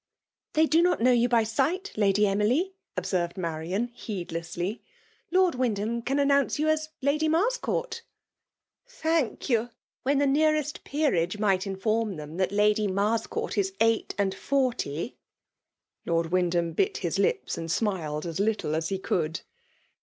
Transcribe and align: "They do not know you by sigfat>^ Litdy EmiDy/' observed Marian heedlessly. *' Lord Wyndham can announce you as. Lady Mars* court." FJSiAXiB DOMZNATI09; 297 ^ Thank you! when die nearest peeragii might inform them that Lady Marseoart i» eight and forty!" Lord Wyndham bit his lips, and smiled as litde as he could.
"They 0.55 0.65
do 0.65 0.81
not 0.81 0.99
know 0.99 1.11
you 1.11 1.29
by 1.29 1.43
sigfat>^ 1.43 1.93
Litdy 1.93 2.23
EmiDy/' 2.25 2.71
observed 2.97 3.37
Marian 3.37 3.89
heedlessly. 3.89 4.81
*' 5.05 5.31
Lord 5.31 5.53
Wyndham 5.53 6.01
can 6.01 6.17
announce 6.17 6.57
you 6.57 6.69
as. 6.69 6.89
Lady 7.03 7.27
Mars* 7.27 7.57
court." 7.57 8.01
FJSiAXiB 8.87 8.95
DOMZNATI09; 8.95 8.99
297 8.99 9.35
^ 9.35 9.37
Thank 9.37 9.49
you! 9.51 9.69
when 10.01 10.17
die 10.17 10.25
nearest 10.25 10.83
peeragii 10.83 11.39
might 11.39 11.67
inform 11.67 12.15
them 12.15 12.37
that 12.37 12.51
Lady 12.51 12.87
Marseoart 12.87 13.63
i» 13.63 13.75
eight 13.79 14.15
and 14.17 14.33
forty!" 14.33 15.17
Lord 16.07 16.31
Wyndham 16.31 16.73
bit 16.73 16.97
his 16.97 17.19
lips, 17.19 17.55
and 17.59 17.69
smiled 17.69 18.25
as 18.25 18.39
litde 18.39 18.75
as 18.75 18.89
he 18.89 18.97
could. 18.97 19.41